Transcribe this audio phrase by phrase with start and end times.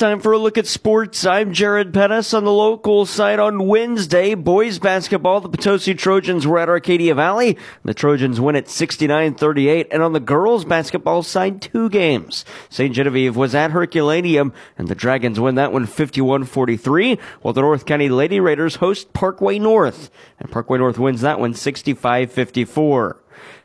[0.00, 1.26] time for a look at sports.
[1.26, 4.34] I'm Jared Pettis on the local side on Wednesday.
[4.34, 7.58] Boys basketball, the Potosi Trojans were at Arcadia Valley.
[7.84, 9.88] The Trojans win at 69-38.
[9.90, 12.46] And on the girls basketball side, two games.
[12.70, 12.94] St.
[12.94, 18.08] Genevieve was at Herculaneum and the Dragons win that one 51-43, while the North County
[18.08, 20.10] Lady Raiders host Parkway North.
[20.38, 23.16] And Parkway North wins that one 65-54.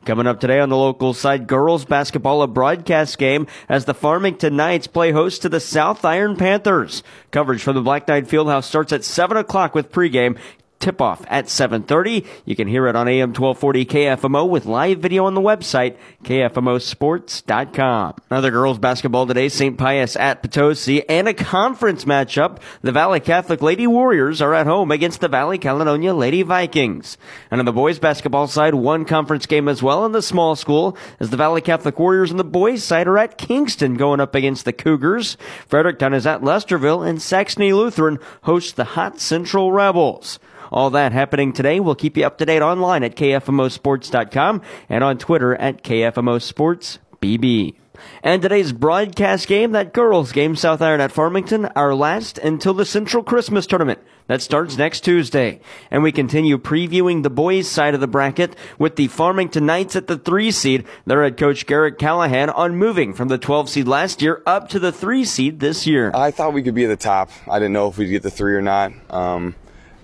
[0.05, 4.55] Coming up today on the local side, girls basketball, a broadcast game as the Farmington
[4.55, 7.03] Knights play host to the South Iron Panthers.
[7.31, 10.37] Coverage from the Black Knight Fieldhouse starts at 7 o'clock with pregame
[10.85, 12.23] tip off at 7:30.
[12.45, 18.13] You can hear it on AM 1240 KFMO with live video on the website kfmosports.com.
[18.29, 19.79] Another girls basketball today, St.
[19.79, 22.59] Pius at Potosi, and a conference matchup.
[22.83, 27.17] The Valley Catholic Lady Warriors are at home against the Valley Caledonia Lady Vikings.
[27.49, 30.95] And on the boys basketball side, one conference game as well in the small school
[31.19, 34.65] as the Valley Catholic Warriors on the boys side are at Kingston going up against
[34.65, 35.35] the Cougars.
[35.67, 40.37] Fredericktown is at Lesterville and Saxony Lutheran hosts the Hot Central Rebels.
[40.75, 41.79] All that happening today.
[41.79, 47.75] We'll keep you up to date online at KFMOsports.com and on Twitter at KFMOSportsBB.
[48.21, 52.83] And today's broadcast game, that girls game, South Iron at Farmington, our last until the
[52.83, 53.99] Central Christmas Tournament.
[54.27, 55.61] That starts next Tuesday.
[55.89, 60.07] And we continue previewing the boys' side of the bracket with the Farmington Knights at
[60.07, 60.83] the three seed.
[61.05, 64.79] Their head coach Garrett Callahan on moving from the 12 seed last year up to
[64.79, 66.11] the three seed this year.
[66.13, 67.29] I thought we could be at the top.
[67.49, 68.91] I didn't know if we'd get the three or not.
[69.09, 69.55] Um,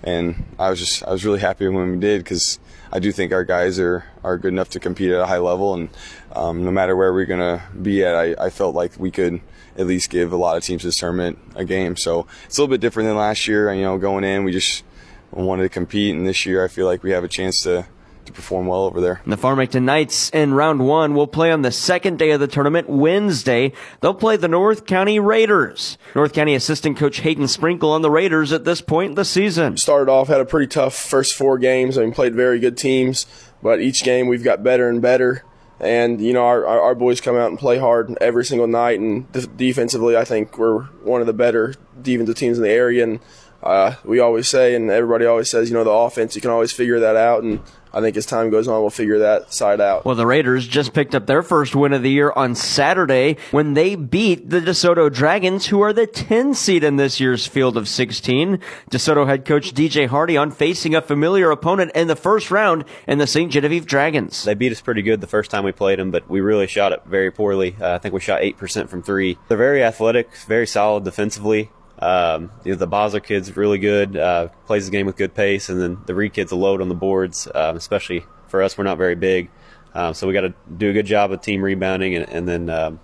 [0.02, 2.58] and I was just I was really happy when we did because
[2.92, 5.74] I do think our guys are are good enough to compete at a high level,
[5.74, 5.88] and
[6.32, 9.40] um, no matter where we're gonna be at, I, I felt like we could
[9.76, 11.96] at least give a lot of teams this tournament a game.
[11.96, 13.72] So it's a little bit different than last year.
[13.72, 14.84] You know, going in, we just
[15.30, 17.86] wanted to compete, and this year I feel like we have a chance to
[18.26, 19.20] to perform well over there.
[19.26, 22.88] The Farmington Knights in round one will play on the second day of the tournament,
[22.88, 23.72] Wednesday.
[24.00, 25.98] They'll play the North County Raiders.
[26.14, 29.76] North County assistant coach Hayden Sprinkle on the Raiders at this point in the season.
[29.76, 31.98] Started off, had a pretty tough first four games.
[31.98, 33.26] I mean, played very good teams,
[33.62, 35.44] but each game we've got better and better.
[35.80, 39.00] And, you know, our, our boys come out and play hard every single night.
[39.00, 43.02] And defensively, I think we're one of the better defensive teams in the area.
[43.02, 43.18] And
[43.64, 46.70] uh, we always say, and everybody always says, you know, the offense, you can always
[46.70, 47.42] figure that out.
[47.42, 47.60] And
[47.94, 50.04] I think as time goes on, we'll figure that side out.
[50.04, 53.74] Well, the Raiders just picked up their first win of the year on Saturday when
[53.74, 57.88] they beat the DeSoto Dragons, who are the 10 seed in this year's field of
[57.88, 58.58] 16.
[58.90, 63.18] DeSoto head coach DJ Hardy on facing a familiar opponent in the first round in
[63.18, 63.52] the St.
[63.52, 64.44] Genevieve Dragons.
[64.44, 66.92] They beat us pretty good the first time we played them, but we really shot
[66.92, 67.76] it very poorly.
[67.80, 69.38] Uh, I think we shot 8% from three.
[69.48, 71.70] They're very athletic, very solid defensively.
[72.02, 75.68] Um, you know, the Basel kid's really good, uh, plays the game with good pace,
[75.68, 78.76] and then the Reed kid's a load on the boards, um, especially for us.
[78.76, 79.50] We're not very big,
[79.94, 82.70] um, so we got to do a good job of team rebounding and, and then
[82.70, 82.98] um,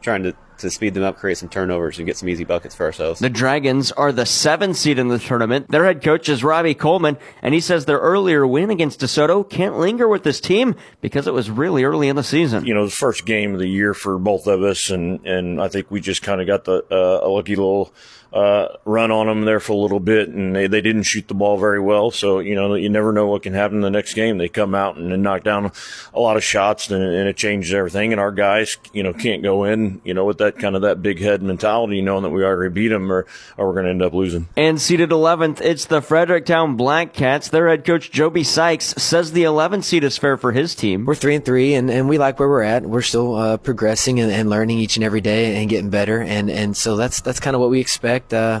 [0.00, 2.84] trying to to speed them up, create some turnovers, and get some easy buckets for
[2.84, 3.20] ourselves.
[3.20, 5.70] The Dragons are the seventh seed in the tournament.
[5.70, 9.78] Their head coach is Robbie Coleman, and he says their earlier win against DeSoto can't
[9.78, 12.64] linger with this team because it was really early in the season.
[12.64, 15.68] You know, the first game of the year for both of us, and, and I
[15.68, 17.92] think we just kind of got the uh, a lucky little
[18.34, 21.34] uh, run on them there for a little bit, and they, they didn't shoot the
[21.34, 22.10] ball very well.
[22.10, 24.38] So, you know, you never know what can happen in the next game.
[24.38, 25.70] They come out and, and knock down
[26.12, 28.10] a lot of shots, and, and it changes everything.
[28.10, 31.02] And our guys, you know, can't go in, you know, with that kind of that
[31.02, 34.02] big head mentality, knowing that we already beat them, or, or we're going to end
[34.02, 34.48] up losing.
[34.56, 37.48] And seated 11th, it's the Fredericktown Black Cats.
[37.48, 41.04] Their head coach Joby Sykes says the 11th seed is fair for his team.
[41.04, 42.84] We're three and three, and, and we like where we're at.
[42.84, 46.50] We're still uh, progressing and, and learning each and every day and getting better, and
[46.50, 48.32] and so that's that's kind of what we expect.
[48.32, 48.60] Uh,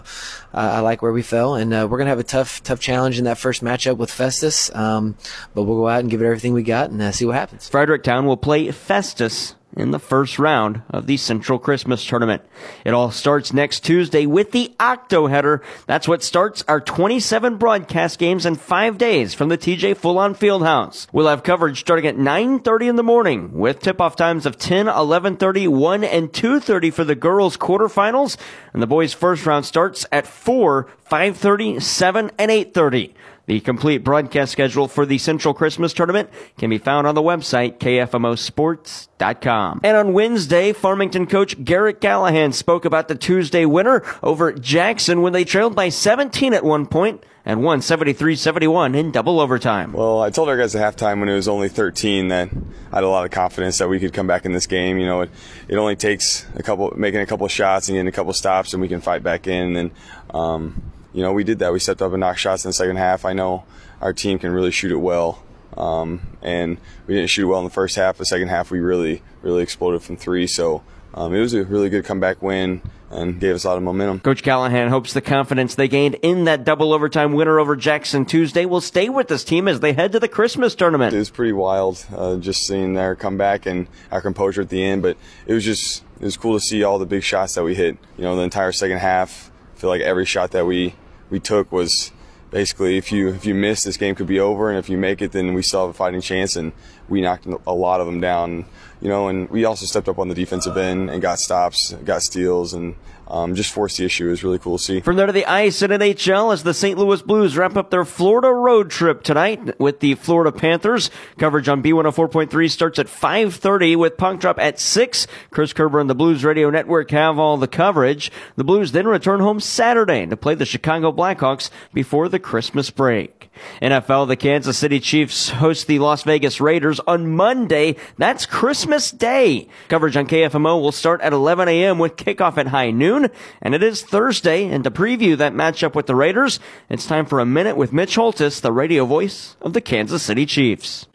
[0.52, 3.24] I like where we fell, and uh, we're gonna have a tough tough challenge in
[3.24, 4.74] that first matchup with Festus.
[4.74, 5.16] Um,
[5.54, 7.68] but we'll go out and give it everything we got and uh, see what happens.
[7.68, 12.42] Fredericktown will play Festus in the first round of the Central Christmas Tournament.
[12.84, 15.62] It all starts next Tuesday with the Octo Header.
[15.86, 21.06] That's what starts our 27 broadcast games in five days from the TJ Full-On Fieldhouse.
[21.12, 25.68] We'll have coverage starting at 9.30 in the morning with tip-off times of 10, 11.30,
[25.68, 28.36] 1, and 2.30 for the girls quarterfinals.
[28.72, 33.14] And the boys first round starts at 4, 5.30, 7, and 8.30.
[33.46, 37.78] The complete broadcast schedule for the Central Christmas Tournament can be found on the website
[37.78, 39.80] kfmosports.com.
[39.84, 45.34] And on Wednesday, Farmington coach Garrett Callahan spoke about the Tuesday winner over Jackson when
[45.34, 49.92] they trailed by 17 at one point and won 73-71 in double overtime.
[49.92, 52.48] Well, I told our guys at halftime when it was only 13 that
[52.90, 54.98] I had a lot of confidence that we could come back in this game.
[54.98, 55.30] You know, it,
[55.68, 58.80] it only takes a couple, making a couple shots and getting a couple stops, and
[58.80, 59.76] we can fight back in.
[59.76, 59.90] And
[60.30, 61.72] um, you know, we did that.
[61.72, 63.24] We stepped up and knocked shots in the second half.
[63.24, 63.64] I know
[64.00, 65.42] our team can really shoot it well.
[65.76, 68.18] Um, and we didn't shoot well in the first half.
[68.18, 70.46] The second half, we really, really exploded from three.
[70.46, 70.82] So
[71.14, 74.20] um, it was a really good comeback win and gave us a lot of momentum.
[74.20, 78.66] Coach Callahan hopes the confidence they gained in that double overtime winner over Jackson Tuesday
[78.66, 81.14] will stay with this team as they head to the Christmas tournament.
[81.14, 85.02] It was pretty wild uh, just seeing their comeback and our composure at the end,
[85.02, 85.16] but
[85.46, 87.96] it was just it was cool to see all the big shots that we hit.
[88.16, 89.52] You know, the entire second half.
[89.74, 90.94] I feel like every shot that we
[91.34, 92.12] we took was
[92.52, 95.20] basically if you if you miss this game could be over and if you make
[95.20, 96.70] it then we still have a fighting chance and
[97.08, 98.64] we knocked a lot of them down
[99.04, 102.22] you know and we also stepped up on the defensive end and got stops got
[102.22, 102.96] steals and
[103.28, 104.26] um, just forced the issue.
[104.26, 105.00] It was really cool to see.
[105.00, 106.98] From there to the ice in NHL as the St.
[106.98, 111.10] Louis Blues wrap up their Florida road trip tonight with the Florida Panthers.
[111.38, 115.26] Coverage on B104.3 starts at 5.30 with puck drop at 6.
[115.50, 118.30] Chris Kerber and the Blues Radio Network have all the coverage.
[118.56, 123.50] The Blues then return home Saturday to play the Chicago Blackhawks before the Christmas break.
[123.80, 127.96] NFL, the Kansas City Chiefs host the Las Vegas Raiders on Monday.
[128.18, 129.68] That's Christmas Day.
[129.88, 131.98] Coverage on KFMO will start at 11 a.m.
[131.98, 133.28] with kickoff at high noon.
[133.60, 134.66] And it is Thursday.
[134.68, 138.16] And to preview that matchup with the Raiders, it's time for a minute with Mitch
[138.16, 141.06] Holtis, the radio voice of the Kansas City Chiefs.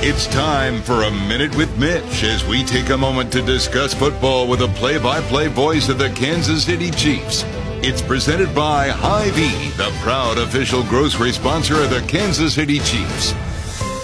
[0.00, 4.46] It's time for a minute with Mitch as we take a moment to discuss football
[4.46, 7.44] with a play by play voice of the Kansas City Chiefs.
[7.80, 13.34] It's presented by Hy-Vee, the proud official grocery sponsor of the Kansas City Chiefs.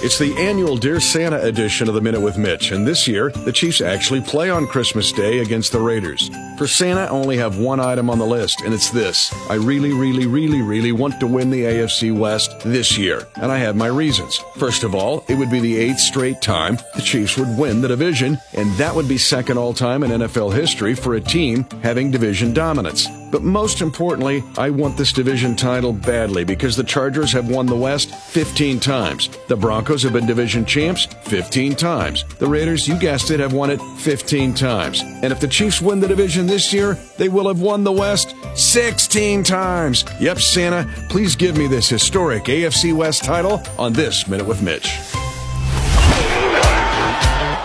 [0.05, 3.53] It's the annual Dear Santa edition of the Minute with Mitch, and this year, the
[3.53, 6.29] Chiefs actually play on Christmas Day against the Raiders.
[6.57, 9.35] For Santa, I only have one item on the list, and it's this.
[9.51, 13.59] I really, really, really, really want to win the AFC West this year, and I
[13.59, 14.37] have my reasons.
[14.57, 17.89] First of all, it would be the eighth straight time the Chiefs would win the
[17.89, 22.13] division, and that would be second all time in NFL history for a team having
[22.13, 23.09] division dominance.
[23.35, 27.75] But most importantly, I want this division title badly because the Chargers have won the
[27.75, 29.29] West 15 times.
[29.49, 32.25] The Broncos have been division champs 15 times.
[32.39, 35.01] The Raiders, you guessed it, have won it 15 times.
[35.03, 38.35] And if the Chiefs win the division this year, they will have won the West
[38.55, 40.05] 16 times.
[40.21, 44.99] Yep, Santa, please give me this historic AFC West title on this Minute with Mitch.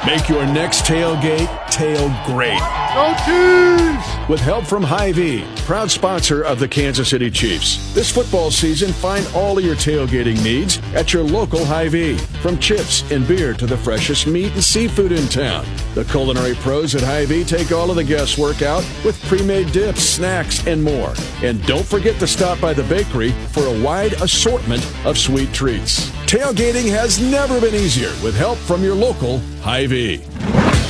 [0.06, 2.79] Make your next tailgate tail great.
[2.94, 4.30] Go Chiefs!
[4.30, 7.94] With help from Hy-Vee, proud sponsor of the Kansas City Chiefs.
[7.94, 12.18] This football season, find all of your tailgating needs at your local Hy-Vee.
[12.42, 15.68] From chips and beer to the freshest meat and seafood in town.
[15.94, 20.66] The culinary pros at Hy-Vee take all of the guesswork out with pre-made dips, snacks,
[20.66, 21.14] and more.
[21.44, 26.10] And don't forget to stop by the bakery for a wide assortment of sweet treats.
[26.26, 30.24] Tailgating has never been easier with help from your local Hy-Vee.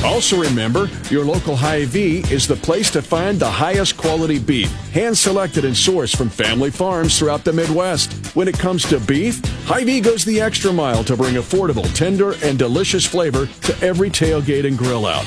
[0.04, 5.16] Also remember, your local Hy-Vee is the place to find the highest quality beef, hand
[5.16, 8.12] selected and sourced from family farms throughout the Midwest.
[8.34, 12.58] When it comes to beef, Hy-Vee goes the extra mile to bring affordable, tender, and
[12.58, 15.26] delicious flavor to every tailgate and grill out.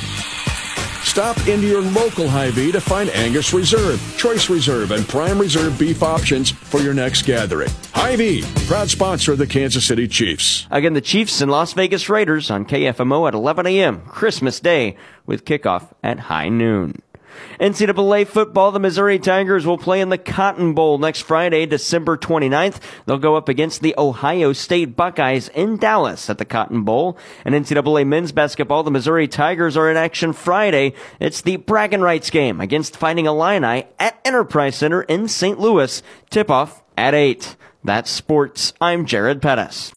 [1.14, 6.02] Stop into your local Hy-Vee to find Angus Reserve, Choice Reserve, and Prime Reserve beef
[6.02, 7.70] options for your next gathering.
[7.94, 10.66] Hy-Vee, proud sponsor of the Kansas City Chiefs.
[10.72, 14.02] Again, the Chiefs and Las Vegas Raiders on KFMO at 11 a.m.
[14.08, 17.04] Christmas Day with kickoff at high noon.
[17.60, 22.80] NCAA football, the Missouri Tigers will play in the Cotton Bowl next Friday, December 29th.
[23.06, 27.18] They'll go up against the Ohio State Buckeyes in Dallas at the Cotton Bowl.
[27.44, 30.94] And NCAA men's basketball, the Missouri Tigers are in action Friday.
[31.20, 35.60] It's the bragging rights game against Fighting Illini at Enterprise Center in St.
[35.60, 36.02] Louis.
[36.30, 37.56] Tip off at 8.
[37.84, 38.74] That's sports.
[38.80, 39.92] I'm Jared Pettis.